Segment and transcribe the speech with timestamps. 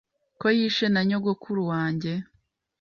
[0.39, 2.13] ko yishe na nyogukuru wange